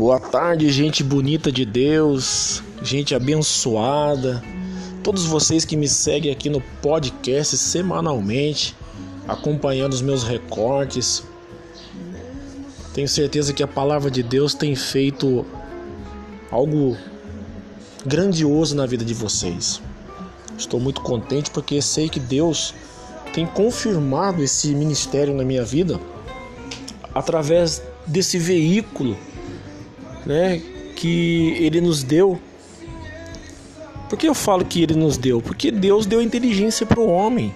Boa 0.00 0.18
tarde, 0.18 0.72
gente 0.72 1.04
bonita 1.04 1.52
de 1.52 1.66
Deus, 1.66 2.62
gente 2.82 3.14
abençoada. 3.14 4.42
Todos 5.02 5.26
vocês 5.26 5.66
que 5.66 5.76
me 5.76 5.86
seguem 5.86 6.32
aqui 6.32 6.48
no 6.48 6.58
podcast 6.80 7.58
semanalmente, 7.58 8.74
acompanhando 9.28 9.92
os 9.92 10.00
meus 10.00 10.22
recortes. 10.24 11.22
Tenho 12.94 13.06
certeza 13.06 13.52
que 13.52 13.62
a 13.62 13.68
palavra 13.68 14.10
de 14.10 14.22
Deus 14.22 14.54
tem 14.54 14.74
feito 14.74 15.44
algo 16.50 16.96
grandioso 18.06 18.74
na 18.74 18.86
vida 18.86 19.04
de 19.04 19.12
vocês. 19.12 19.82
Estou 20.56 20.80
muito 20.80 21.02
contente 21.02 21.50
porque 21.50 21.82
sei 21.82 22.08
que 22.08 22.18
Deus 22.18 22.72
tem 23.34 23.44
confirmado 23.44 24.42
esse 24.42 24.74
ministério 24.74 25.34
na 25.34 25.44
minha 25.44 25.62
vida 25.62 26.00
através 27.14 27.82
desse 28.06 28.38
veículo 28.38 29.14
né, 30.26 30.60
que 30.96 31.56
ele 31.58 31.80
nos 31.80 32.02
deu. 32.02 32.40
Por 34.08 34.18
que 34.18 34.28
eu 34.28 34.34
falo 34.34 34.64
que 34.64 34.82
ele 34.82 34.94
nos 34.94 35.16
deu? 35.16 35.40
Porque 35.40 35.70
Deus 35.70 36.04
deu 36.06 36.20
inteligência 36.20 36.84
para 36.84 37.00
o 37.00 37.08
homem. 37.08 37.54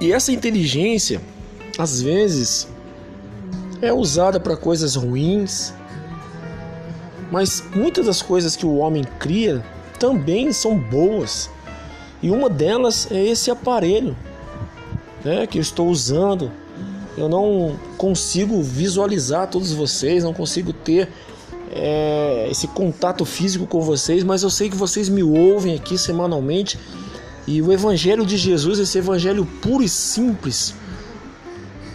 E 0.00 0.12
essa 0.12 0.32
inteligência, 0.32 1.20
às 1.78 2.00
vezes, 2.00 2.66
é 3.80 3.92
usada 3.92 4.40
para 4.40 4.56
coisas 4.56 4.94
ruins, 4.96 5.72
mas 7.30 7.62
muitas 7.74 8.06
das 8.06 8.22
coisas 8.22 8.56
que 8.56 8.66
o 8.66 8.76
homem 8.76 9.04
cria 9.18 9.64
também 9.98 10.52
são 10.52 10.76
boas. 10.78 11.50
E 12.22 12.30
uma 12.30 12.48
delas 12.48 13.10
é 13.10 13.22
esse 13.22 13.50
aparelho 13.50 14.16
né, 15.24 15.46
que 15.46 15.58
eu 15.58 15.62
estou 15.62 15.88
usando 15.88 16.50
eu 17.16 17.28
não 17.28 17.78
consigo 17.98 18.62
visualizar 18.62 19.48
todos 19.48 19.72
vocês, 19.72 20.24
não 20.24 20.32
consigo 20.32 20.72
ter 20.72 21.08
é, 21.70 22.48
esse 22.50 22.66
contato 22.68 23.24
físico 23.24 23.66
com 23.66 23.80
vocês, 23.80 24.22
mas 24.22 24.42
eu 24.42 24.50
sei 24.50 24.70
que 24.70 24.76
vocês 24.76 25.08
me 25.08 25.22
ouvem 25.22 25.74
aqui 25.74 25.98
semanalmente 25.98 26.78
e 27.46 27.60
o 27.60 27.72
Evangelho 27.72 28.24
de 28.24 28.36
Jesus, 28.36 28.78
esse 28.78 28.98
Evangelho 28.98 29.44
puro 29.60 29.82
e 29.82 29.88
simples, 29.88 30.74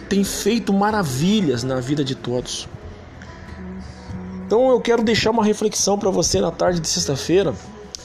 tem 0.08 0.24
feito 0.24 0.72
maravilhas 0.72 1.62
na 1.62 1.80
vida 1.80 2.04
de 2.04 2.14
todos. 2.14 2.68
Então 4.46 4.70
eu 4.70 4.80
quero 4.80 5.02
deixar 5.02 5.30
uma 5.30 5.44
reflexão 5.44 5.98
para 5.98 6.10
você 6.10 6.40
na 6.40 6.50
tarde 6.50 6.80
de 6.80 6.88
sexta-feira, 6.88 7.54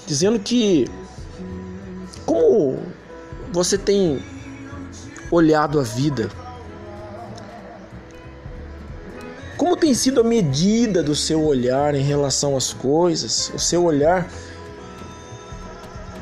dizendo 0.05 0.39
que 0.39 0.87
como 2.25 2.79
você 3.51 3.77
tem 3.77 4.21
olhado 5.31 5.79
a 5.79 5.83
vida, 5.83 6.29
tem 9.83 9.93
sido 9.93 10.21
a 10.21 10.23
medida 10.23 11.03
do 11.03 11.13
seu 11.13 11.43
olhar 11.43 11.93
em 11.93 12.03
relação 12.03 12.55
às 12.55 12.71
coisas? 12.71 13.51
O 13.53 13.59
seu 13.59 13.83
olhar 13.83 14.31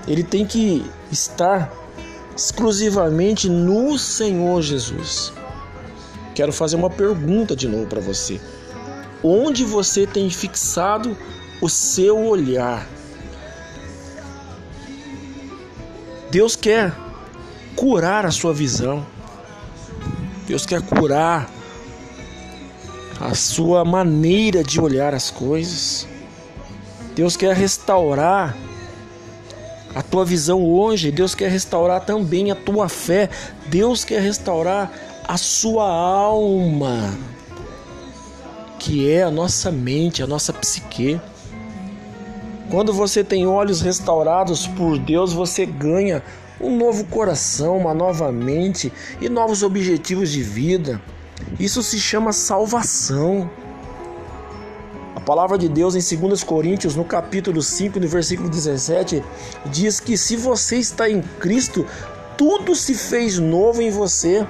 ele 0.07 0.23
tem 0.23 0.47
que 0.47 0.83
estar 1.11 1.71
exclusivamente 2.35 3.47
no 3.47 3.99
Senhor 3.99 4.63
Jesus. 4.63 5.31
Quero 6.33 6.51
fazer 6.51 6.75
uma 6.75 6.89
pergunta 6.89 7.55
de 7.55 7.67
novo 7.67 7.85
para 7.85 8.01
você. 8.01 8.41
Onde 9.23 9.63
você 9.63 10.07
tem 10.07 10.27
fixado 10.31 11.15
o 11.61 11.69
seu 11.69 12.17
olhar? 12.17 12.89
Deus 16.31 16.55
quer 16.55 16.91
curar 17.75 18.25
a 18.25 18.31
sua 18.31 18.55
visão. 18.55 19.05
Deus 20.47 20.65
quer 20.65 20.81
curar 20.81 21.60
a 23.21 23.35
sua 23.35 23.85
maneira 23.85 24.63
de 24.63 24.81
olhar 24.81 25.13
as 25.13 25.29
coisas. 25.29 26.07
Deus 27.15 27.37
quer 27.37 27.55
restaurar 27.55 28.57
a 29.93 30.01
tua 30.01 30.25
visão 30.25 30.63
hoje, 30.63 31.11
Deus 31.11 31.35
quer 31.35 31.51
restaurar 31.51 32.03
também 32.03 32.49
a 32.49 32.55
tua 32.55 32.89
fé, 32.89 33.29
Deus 33.67 34.03
quer 34.03 34.21
restaurar 34.21 34.91
a 35.27 35.37
sua 35.37 35.87
alma, 35.87 37.13
que 38.79 39.11
é 39.11 39.21
a 39.21 39.29
nossa 39.29 39.71
mente, 39.71 40.23
a 40.23 40.27
nossa 40.27 40.51
psique. 40.51 41.21
Quando 42.71 42.91
você 42.91 43.23
tem 43.23 43.45
olhos 43.45 43.81
restaurados 43.81 44.65
por 44.65 44.97
Deus, 44.97 45.31
você 45.31 45.65
ganha 45.65 46.23
um 46.59 46.75
novo 46.75 47.03
coração, 47.05 47.77
uma 47.77 47.93
nova 47.93 48.31
mente 48.31 48.91
e 49.19 49.29
novos 49.29 49.61
objetivos 49.61 50.31
de 50.31 50.41
vida. 50.41 50.99
Isso 51.59 51.83
se 51.83 51.99
chama 51.99 52.33
salvação. 52.33 53.49
A 55.15 55.19
palavra 55.19 55.57
de 55.57 55.69
Deus 55.69 55.95
em 55.95 56.17
2 56.17 56.43
Coríntios, 56.43 56.95
no 56.95 57.05
capítulo 57.05 57.61
5, 57.61 57.99
no 57.99 58.07
versículo 58.07 58.49
17, 58.49 59.23
diz 59.65 59.99
que 59.99 60.17
se 60.17 60.35
você 60.35 60.77
está 60.77 61.09
em 61.09 61.21
Cristo, 61.21 61.85
tudo 62.37 62.75
se 62.75 62.95
fez 62.95 63.37
novo 63.37 63.81
em 63.81 63.91
você. 63.91 64.45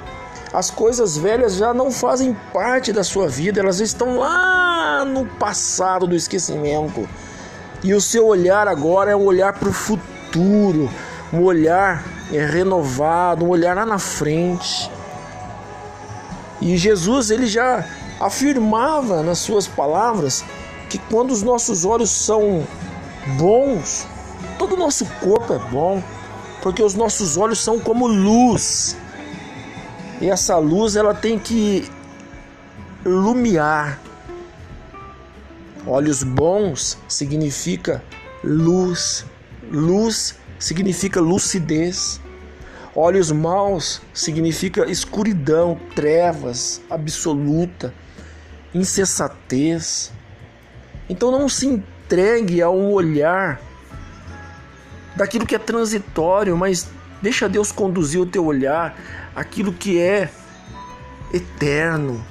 As 0.53 0.69
coisas 0.69 1.17
velhas 1.17 1.55
já 1.55 1.73
não 1.73 1.91
fazem 1.91 2.35
parte 2.53 2.93
da 2.93 3.03
sua 3.03 3.27
vida, 3.27 3.59
elas 3.59 3.79
estão 3.79 4.17
lá 4.17 5.03
no 5.03 5.25
passado 5.25 6.07
do 6.07 6.15
esquecimento. 6.15 7.07
E 7.83 7.93
o 7.93 7.99
seu 7.99 8.27
olhar 8.27 8.67
agora 8.67 9.11
é 9.11 9.15
um 9.15 9.25
olhar 9.25 9.53
para 9.53 9.69
o 9.69 9.73
futuro, 9.73 10.89
um 11.33 11.41
olhar 11.41 12.03
renovado, 12.31 13.43
um 13.43 13.49
olhar 13.49 13.75
lá 13.75 13.85
na 13.85 13.99
frente. 13.99 14.89
E 16.61 16.77
Jesus 16.77 17.31
ele 17.31 17.47
já 17.47 17.85
afirmava 18.19 19.23
nas 19.23 19.39
suas 19.39 19.67
palavras 19.67 20.45
que 20.89 20.97
quando 20.97 21.31
os 21.31 21.41
nossos 21.41 21.85
olhos 21.85 22.11
são 22.11 22.65
bons, 23.37 24.05
todo 24.59 24.75
o 24.75 24.77
nosso 24.77 25.05
corpo 25.19 25.53
é 25.53 25.59
bom, 25.71 26.03
porque 26.61 26.83
os 26.83 26.93
nossos 26.93 27.35
olhos 27.35 27.59
são 27.59 27.79
como 27.79 28.05
luz. 28.05 28.95
E 30.21 30.29
essa 30.29 30.57
luz 30.57 30.95
ela 30.95 31.15
tem 31.15 31.39
que 31.39 31.89
iluminar. 33.03 33.99
Olhos 35.87 36.21
bons 36.21 36.97
significa 37.07 38.03
luz. 38.43 39.25
Luz 39.71 40.35
significa 40.59 41.19
lucidez. 41.19 42.21
Olhos 42.95 43.31
maus 43.31 44.01
significa 44.13 44.89
escuridão, 44.89 45.79
trevas 45.95 46.81
absoluta, 46.89 47.93
insensatez. 48.73 50.11
Então 51.09 51.31
não 51.31 51.47
se 51.47 51.67
entregue 51.67 52.61
a 52.61 52.69
um 52.69 52.91
olhar 52.91 53.61
daquilo 55.15 55.45
que 55.45 55.55
é 55.55 55.59
transitório, 55.59 56.57
mas 56.57 56.87
deixa 57.21 57.47
Deus 57.47 57.71
conduzir 57.71 58.19
o 58.19 58.25
teu 58.25 58.45
olhar, 58.45 58.97
aquilo 59.33 59.71
que 59.71 59.97
é 59.97 60.29
eterno. 61.33 62.21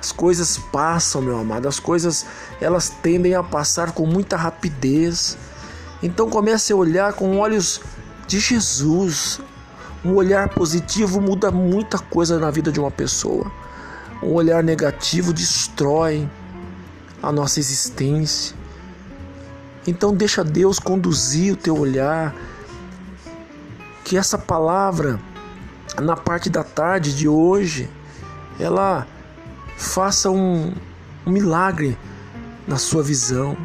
As 0.00 0.12
coisas 0.12 0.56
passam, 0.56 1.20
meu 1.20 1.38
amado, 1.38 1.68
as 1.68 1.78
coisas 1.78 2.24
elas 2.60 2.88
tendem 2.88 3.34
a 3.34 3.42
passar 3.42 3.92
com 3.92 4.06
muita 4.06 4.36
rapidez. 4.36 5.36
Então 6.02 6.30
comece 6.30 6.72
a 6.72 6.76
olhar 6.76 7.12
com 7.12 7.38
olhos 7.38 7.80
de 8.28 8.38
Jesus. 8.38 9.40
Um 10.04 10.14
olhar 10.14 10.50
positivo 10.50 11.20
muda 11.20 11.50
muita 11.50 11.98
coisa 11.98 12.38
na 12.38 12.50
vida 12.50 12.70
de 12.70 12.78
uma 12.78 12.90
pessoa. 12.90 13.50
Um 14.22 14.34
olhar 14.34 14.62
negativo 14.62 15.32
destrói 15.32 16.28
a 17.20 17.32
nossa 17.32 17.58
existência. 17.58 18.54
Então 19.86 20.14
deixa 20.14 20.44
Deus 20.44 20.78
conduzir 20.78 21.54
o 21.54 21.56
teu 21.56 21.76
olhar. 21.76 22.34
Que 24.04 24.16
essa 24.16 24.38
palavra 24.38 25.18
na 26.00 26.16
parte 26.16 26.48
da 26.48 26.62
tarde 26.62 27.16
de 27.16 27.26
hoje 27.26 27.90
ela 28.60 29.06
faça 29.76 30.30
um, 30.30 30.72
um 31.26 31.30
milagre 31.30 31.98
na 32.66 32.76
sua 32.76 33.02
visão. 33.02 33.56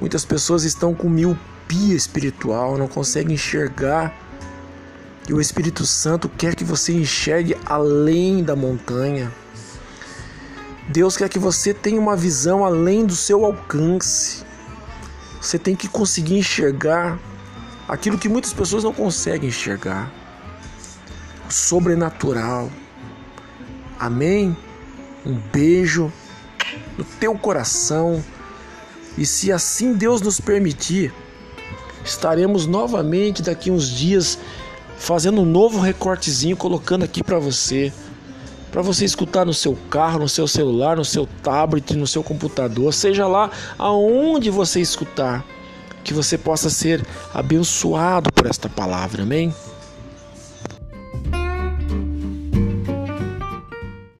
Muitas 0.00 0.24
pessoas 0.24 0.64
estão 0.64 0.94
com 0.94 1.08
mil 1.08 1.36
miopia 1.66 1.94
espiritual, 1.94 2.78
não 2.78 2.86
consegue 2.86 3.32
enxergar. 3.32 4.14
E 5.28 5.34
o 5.34 5.40
Espírito 5.40 5.84
Santo 5.84 6.28
quer 6.28 6.54
que 6.54 6.64
você 6.64 6.92
enxergue 6.92 7.56
além 7.66 8.44
da 8.44 8.54
montanha. 8.54 9.32
Deus 10.88 11.16
quer 11.16 11.28
que 11.28 11.38
você 11.38 11.74
tenha 11.74 12.00
uma 12.00 12.16
visão 12.16 12.64
além 12.64 13.04
do 13.04 13.16
seu 13.16 13.44
alcance. 13.44 14.44
Você 15.40 15.58
tem 15.58 15.74
que 15.74 15.88
conseguir 15.88 16.38
enxergar 16.38 17.18
aquilo 17.88 18.18
que 18.18 18.28
muitas 18.28 18.52
pessoas 18.52 18.84
não 18.84 18.92
conseguem 18.92 19.48
enxergar. 19.48 20.12
O 21.48 21.52
sobrenatural. 21.52 22.70
Amém? 23.98 24.56
Um 25.24 25.34
beijo 25.34 26.12
no 26.96 27.04
teu 27.04 27.36
coração. 27.36 28.22
E 29.18 29.26
se 29.26 29.50
assim 29.50 29.94
Deus 29.94 30.20
nos 30.20 30.40
permitir, 30.40 31.12
estaremos 32.06 32.66
novamente 32.66 33.42
daqui 33.42 33.70
uns 33.70 33.88
dias 33.88 34.38
fazendo 34.98 35.42
um 35.42 35.44
novo 35.44 35.80
recortezinho, 35.80 36.56
colocando 36.56 37.04
aqui 37.04 37.22
para 37.22 37.38
você. 37.38 37.92
para 38.70 38.82
você 38.82 39.04
escutar 39.04 39.46
no 39.46 39.54
seu 39.54 39.76
carro, 39.88 40.18
no 40.18 40.28
seu 40.28 40.46
celular, 40.46 40.96
no 40.96 41.04
seu 41.04 41.26
tablet, 41.42 41.94
no 41.94 42.06
seu 42.06 42.22
computador, 42.22 42.92
seja 42.92 43.26
lá 43.26 43.50
aonde 43.78 44.50
você 44.50 44.80
escutar, 44.80 45.44
que 46.04 46.12
você 46.12 46.36
possa 46.36 46.68
ser 46.68 47.02
abençoado 47.32 48.30
por 48.32 48.46
esta 48.46 48.68
palavra, 48.68 49.22
amém? 49.22 49.54